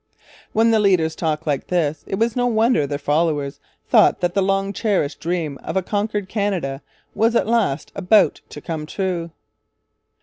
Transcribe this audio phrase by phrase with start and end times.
[0.51, 4.41] When the leaders talked like this, it was no wonder their followers thought that the
[4.41, 6.81] long cherished dream of a conquered Canada
[7.13, 9.29] was at last about to come true.